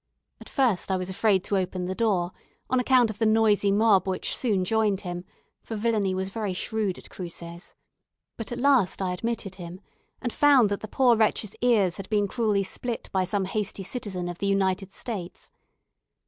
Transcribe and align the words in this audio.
At 0.39 0.49
first 0.49 0.89
I 0.89 0.97
was 0.97 1.11
afraid 1.11 1.43
to 1.43 1.57
open 1.59 1.85
the 1.85 1.93
door, 1.93 2.31
on 2.71 2.79
account 2.79 3.11
of 3.11 3.19
the 3.19 3.25
noisy 3.27 3.71
mob 3.71 4.07
which 4.07 4.35
soon 4.35 4.65
joined 4.65 5.01
him, 5.01 5.25
for 5.61 5.75
villainy 5.75 6.15
was 6.15 6.29
very 6.29 6.53
shrewd 6.53 6.97
at 6.97 7.11
Cruces; 7.11 7.75
but 8.35 8.51
at 8.51 8.57
last 8.57 8.99
I 8.99 9.13
admitted 9.13 9.53
him, 9.61 9.79
and 10.19 10.33
found 10.33 10.69
that 10.69 10.79
the 10.81 10.87
poor 10.87 11.15
wretch's 11.15 11.55
ears 11.61 11.97
had 11.97 12.09
been 12.09 12.27
cruelly 12.27 12.63
split 12.63 13.11
by 13.11 13.25
some 13.25 13.45
hasty 13.45 13.83
citizen 13.83 14.27
of 14.27 14.39
the 14.39 14.47
United 14.47 14.91
States. 14.91 15.51